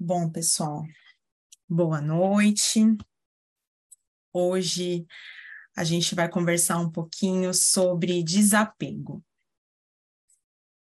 [0.00, 0.84] Bom, pessoal,
[1.68, 2.80] boa noite.
[4.32, 5.04] Hoje
[5.74, 9.24] a gente vai conversar um pouquinho sobre desapego.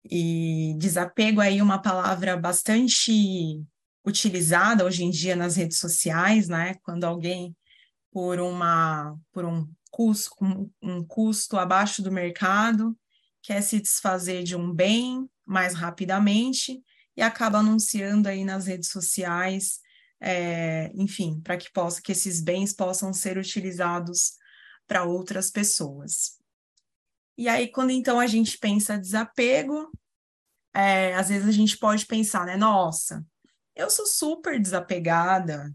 [0.04, 3.62] E desapego aí é uma palavra bastante
[4.04, 6.74] utilizada hoje em dia nas redes sociais, né?
[6.82, 7.56] Quando alguém
[8.10, 10.34] por uma por um custo
[10.82, 12.98] um custo abaixo do mercado
[13.42, 16.82] quer se desfazer de um bem mais rapidamente
[17.18, 19.80] e acaba anunciando aí nas redes sociais,
[20.20, 24.34] é, enfim, para que possa que esses bens possam ser utilizados
[24.86, 26.38] para outras pessoas.
[27.36, 29.90] E aí, quando então a gente pensa desapego,
[30.72, 32.56] é, às vezes a gente pode pensar, né?
[32.56, 33.26] Nossa,
[33.74, 35.74] eu sou super desapegada,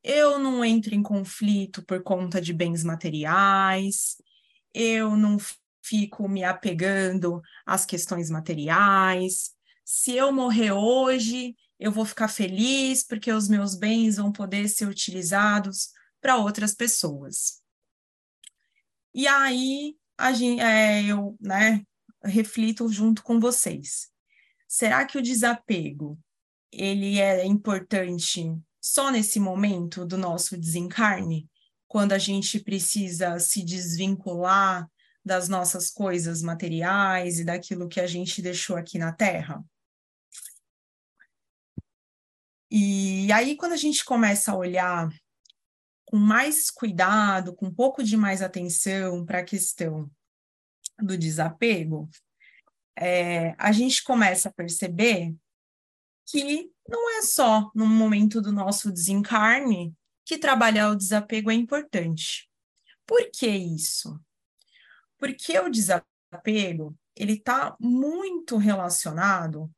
[0.00, 4.14] eu não entro em conflito por conta de bens materiais,
[4.72, 5.38] eu não
[5.82, 9.54] fico me apegando às questões materiais,
[9.84, 14.88] se eu morrer hoje, eu vou ficar feliz porque os meus bens vão poder ser
[14.88, 17.62] utilizados para outras pessoas.
[19.12, 19.94] E aí
[20.34, 21.84] gente, é, eu né,
[22.24, 24.08] reflito junto com vocês.
[24.66, 26.18] Será que o desapego
[26.72, 28.44] ele é importante
[28.80, 31.48] só nesse momento do nosso desencarne,
[31.86, 34.88] quando a gente precisa se desvincular
[35.24, 39.64] das nossas coisas materiais e daquilo que a gente deixou aqui na Terra?
[42.76, 45.08] E aí, quando a gente começa a olhar
[46.06, 50.10] com mais cuidado, com um pouco de mais atenção para a questão
[50.98, 52.10] do desapego,
[52.98, 55.32] é, a gente começa a perceber
[56.26, 62.50] que não é só no momento do nosso desencarne que trabalhar o desapego é importante.
[63.06, 64.20] Por que isso?
[65.16, 69.72] Porque o desapego ele está muito relacionado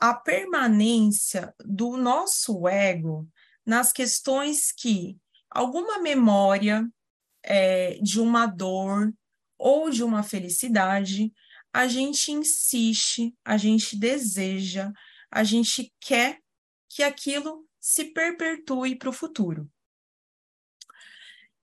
[0.00, 3.28] a permanência do nosso ego
[3.64, 5.18] nas questões que
[5.50, 6.88] alguma memória
[7.42, 9.12] é, de uma dor
[9.58, 11.32] ou de uma felicidade,
[11.72, 14.92] a gente insiste, a gente deseja,
[15.30, 16.40] a gente quer
[16.88, 19.70] que aquilo se perpetue para o futuro.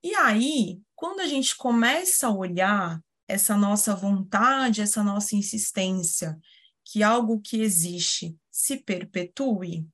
[0.04, 6.40] E aí, quando a gente começa a olhar essa nossa vontade, essa nossa insistência
[6.84, 9.88] que algo que existe se perpetue,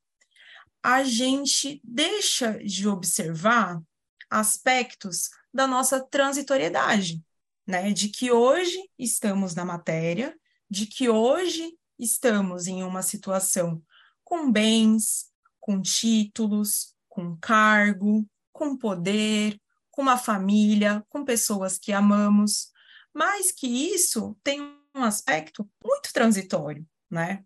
[0.82, 3.82] a gente deixa de observar
[4.30, 7.24] aspectos da nossa transitoriedade,
[7.66, 7.92] né?
[7.92, 10.38] De que hoje estamos na matéria,
[10.70, 13.82] de que hoje estamos em uma situação
[14.24, 19.60] com bens, com títulos, com cargo, com poder,
[19.92, 22.72] com uma família, com pessoas que amamos,
[23.14, 27.46] mas que isso tem um aspecto muito transitório, né?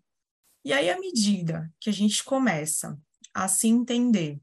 [0.64, 2.98] E aí, à medida que a gente começa
[3.34, 4.40] a se entender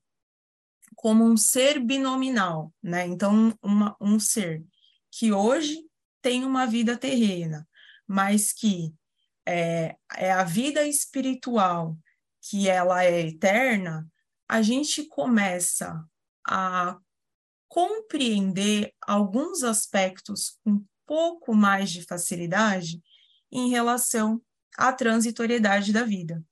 [0.95, 3.05] como um ser binominal, né?
[3.05, 4.65] Então, uma, um ser
[5.11, 5.89] que hoje
[6.21, 7.67] tem uma vida terrena,
[8.05, 8.93] mas que
[9.45, 11.97] é, é a vida espiritual,
[12.41, 14.07] que ela é eterna,
[14.47, 16.03] a gente começa
[16.45, 16.99] a
[17.67, 20.59] compreender alguns aspectos
[21.09, 23.01] pouco mais de facilidade
[23.51, 24.39] em relação
[24.77, 26.45] à transitoriedade da vida.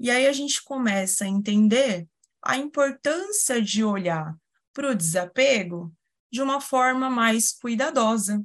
[0.00, 2.08] E aí a gente começa a entender
[2.42, 4.34] a importância de olhar
[4.72, 5.94] para o desapego
[6.32, 8.42] de uma forma mais cuidadosa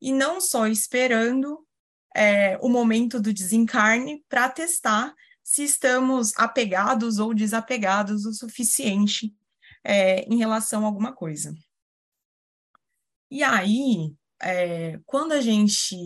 [0.00, 1.66] e não só esperando
[2.14, 9.34] é, o momento do desencarne para testar se estamos apegados ou desapegados o suficiente
[9.82, 11.52] é, em relação a alguma coisa.
[13.28, 15.96] E aí, é, quando a gente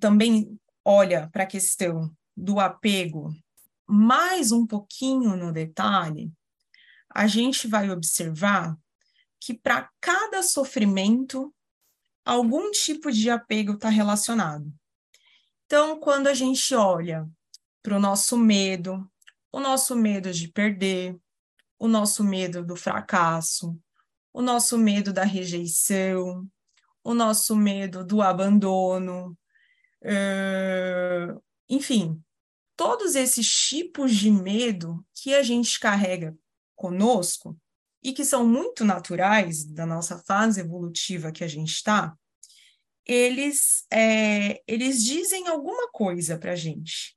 [0.00, 3.34] também olha para a questão do apego
[3.86, 6.32] mais um pouquinho no detalhe,
[7.14, 8.76] a gente vai observar
[9.40, 11.54] que para cada sofrimento,
[12.24, 14.72] algum tipo de apego está relacionado.
[15.64, 17.28] Então, quando a gente olha
[17.82, 19.08] para o nosso medo,
[19.52, 21.16] o nosso medo de perder,
[21.78, 23.78] o nosso medo do fracasso,
[24.36, 26.46] o nosso medo da rejeição,
[27.02, 29.30] o nosso medo do abandono,
[30.02, 32.22] uh, enfim,
[32.76, 36.36] todos esses tipos de medo que a gente carrega
[36.74, 37.58] conosco
[38.02, 42.14] e que são muito naturais da nossa fase evolutiva que a gente está,
[43.06, 47.16] eles, é, eles dizem alguma coisa para a gente.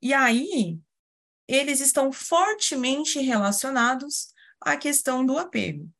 [0.00, 0.78] E aí,
[1.48, 4.28] eles estão fortemente relacionados
[4.60, 5.90] à questão do apego.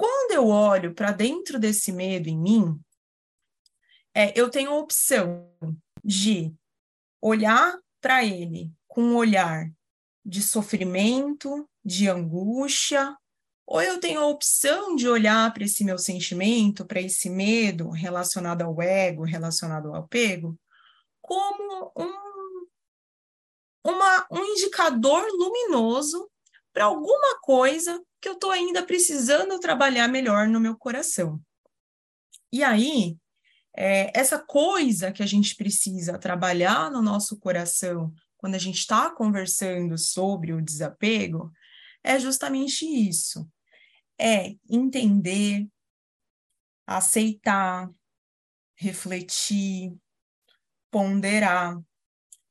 [0.00, 2.80] Quando eu olho para dentro desse medo em mim,
[4.14, 5.54] é, eu tenho a opção
[6.02, 6.54] de
[7.20, 9.70] olhar para ele com um olhar
[10.24, 13.14] de sofrimento, de angústia,
[13.66, 18.62] ou eu tenho a opção de olhar para esse meu sentimento, para esse medo relacionado
[18.62, 20.58] ao ego, relacionado ao apego,
[21.20, 22.66] como um,
[23.84, 26.26] uma, um indicador luminoso
[26.72, 31.40] para alguma coisa que eu estou ainda precisando trabalhar melhor no meu coração.
[32.52, 33.16] E aí,
[33.76, 39.10] é, essa coisa que a gente precisa trabalhar no nosso coração quando a gente está
[39.10, 41.52] conversando sobre o desapego
[42.02, 43.48] é justamente isso:
[44.18, 45.66] é entender,
[46.86, 47.90] aceitar,
[48.74, 49.94] refletir,
[50.90, 51.80] ponderar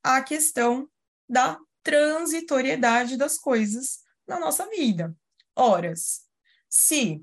[0.02, 0.88] a questão
[1.28, 5.14] da transitoriedade das coisas na nossa vida.
[5.56, 6.22] Horas,
[6.68, 7.22] se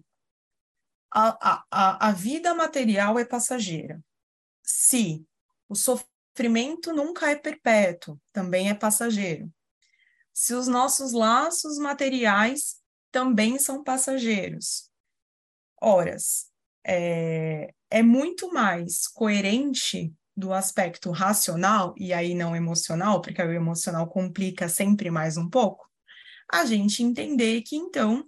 [1.11, 4.03] a, a, a vida material é passageira,
[4.63, 5.25] se
[5.69, 9.51] o sofrimento nunca é perpétuo, também é passageiro,
[10.33, 12.81] se os nossos laços materiais
[13.11, 14.91] também são passageiros.
[15.81, 16.51] Horas,
[16.83, 24.07] é, é muito mais coerente do aspecto racional, e aí não emocional, porque o emocional
[24.07, 25.89] complica sempre mais um pouco,
[26.51, 28.25] a gente entender que, então,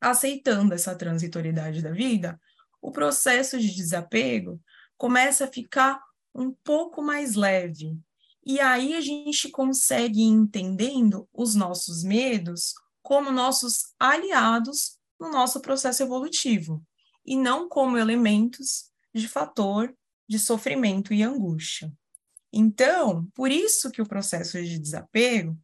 [0.00, 2.40] aceitando essa transitoriedade da vida,
[2.80, 4.60] o processo de desapego
[4.96, 6.02] começa a ficar
[6.34, 7.98] um pouco mais leve.
[8.44, 15.60] E aí a gente consegue ir entendendo os nossos medos como nossos aliados no nosso
[15.60, 16.82] processo evolutivo,
[17.24, 19.94] e não como elementos de fator
[20.28, 21.92] de sofrimento e angústia.
[22.52, 25.58] Então, por isso que o processo de desapego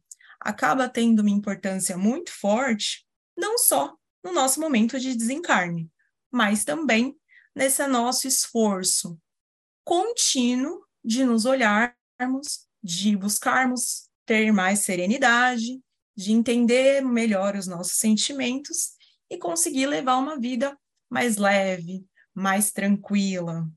[0.45, 3.05] acaba tendo uma importância muito forte,
[3.37, 3.93] não só
[4.23, 5.91] no nosso momento de desencarne,
[6.31, 7.17] mas também
[7.55, 9.19] nesse nosso esforço
[9.83, 15.81] contínuo de nos olharmos, de buscarmos ter mais serenidade,
[16.15, 18.91] de entender melhor os nossos sentimentos
[19.29, 20.77] e conseguir levar uma vida
[21.09, 23.67] mais leve, mais tranquila,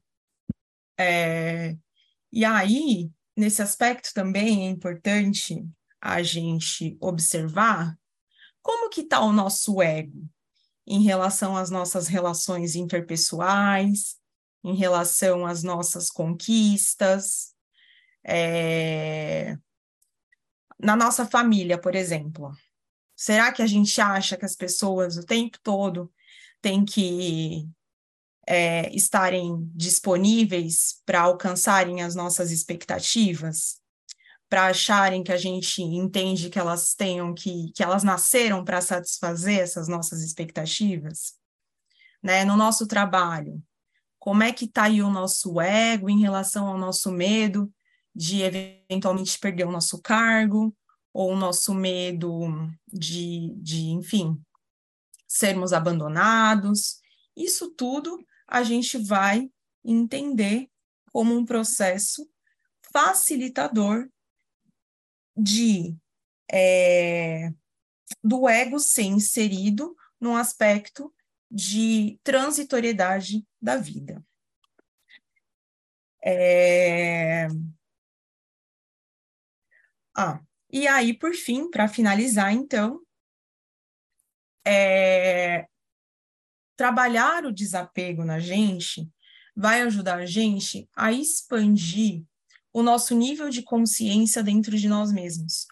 [0.98, 1.76] é,
[2.32, 5.64] e aí, nesse aspecto também é importante
[6.00, 7.98] a gente observar
[8.62, 10.28] como que está o nosso ego
[10.86, 14.16] em relação às nossas relações interpessoais,
[14.64, 17.54] em relação às nossas conquistas,
[18.24, 19.56] é...
[20.78, 22.52] na nossa família, por exemplo.
[23.14, 26.12] Será que a gente acha que as pessoas o tempo todo
[26.60, 27.68] têm que
[28.46, 33.78] é, estarem disponíveis para alcançarem as nossas expectativas,
[34.48, 39.60] para acharem que a gente entende que elas tenham que, que elas nasceram para satisfazer
[39.60, 41.34] essas nossas expectativas,
[42.22, 42.44] né?
[42.44, 43.62] No nosso trabalho,
[44.18, 47.72] como é que está aí o nosso ego em relação ao nosso medo
[48.14, 50.74] de eventualmente perder o nosso cargo,
[51.12, 54.40] ou o nosso medo de, de enfim,
[55.26, 57.00] sermos abandonados.
[57.36, 59.50] Isso tudo a gente vai
[59.84, 60.70] entender
[61.12, 62.28] como um processo
[62.92, 64.08] facilitador
[65.38, 65.96] de
[66.50, 67.52] é,
[68.22, 71.14] do ego ser inserido num aspecto
[71.50, 74.24] de transitoriedade da vida.
[76.24, 77.46] É...
[80.16, 80.40] Ah,
[80.70, 83.00] e aí, por fim, para finalizar, então,
[84.66, 85.66] é
[86.76, 89.10] trabalhar o desapego na gente
[89.56, 92.24] vai ajudar a gente a expandir
[92.72, 95.66] o nosso nível de consciência dentro de nós mesmos,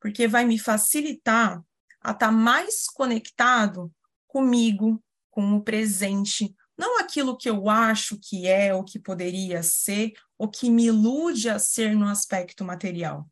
[0.00, 1.62] porque vai me facilitar
[2.02, 3.92] a estar tá mais conectado
[4.26, 10.12] comigo, com o presente, não aquilo que eu acho que é ou que poderia ser,
[10.38, 13.28] ou que me ilude a ser no aspecto material,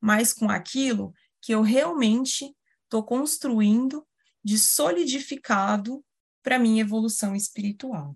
[0.00, 4.06] mas com aquilo que eu realmente estou construindo
[4.44, 6.04] de solidificado
[6.42, 8.14] para minha evolução espiritual.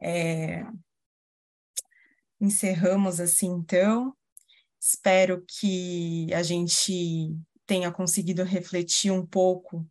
[0.00, 0.64] É...
[2.40, 4.14] Encerramos assim, então.
[4.80, 9.86] Espero que a gente tenha conseguido refletir um pouco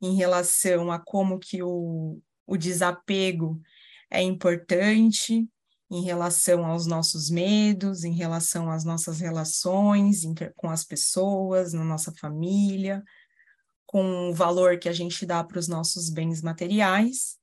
[0.00, 3.60] em relação a como que o, o desapego
[4.10, 5.48] é importante
[5.88, 10.22] em relação aos nossos medos, em relação às nossas relações
[10.56, 13.02] com as pessoas, na nossa família,
[13.86, 17.40] com o valor que a gente dá para os nossos bens materiais